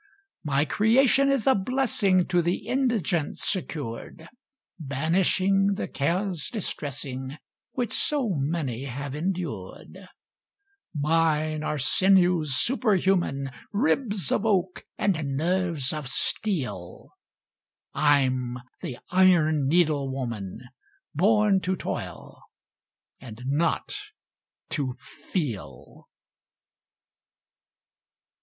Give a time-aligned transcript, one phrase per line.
[0.43, 4.27] My creation is a blessing To the indigent secured,
[4.79, 7.37] Banishing the cares distressing
[7.73, 10.07] Which so many have endured:
[10.95, 17.09] Mine are sinews superhuman, Ribs of oak and nerves of steel
[17.93, 20.61] I'm the Iron Needle Woman
[21.13, 22.41] Born to toil
[23.19, 23.93] and not
[24.71, 26.07] to feel.